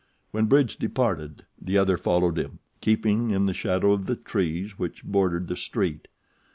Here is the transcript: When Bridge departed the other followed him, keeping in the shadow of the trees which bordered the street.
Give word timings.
When 0.31 0.47
Bridge 0.47 0.77
departed 0.77 1.45
the 1.61 1.77
other 1.77 1.95
followed 1.95 2.39
him, 2.39 2.57
keeping 2.81 3.29
in 3.29 3.45
the 3.45 3.53
shadow 3.53 3.91
of 3.93 4.07
the 4.07 4.15
trees 4.15 4.79
which 4.79 5.03
bordered 5.05 5.47
the 5.47 5.55
street. 5.55 6.07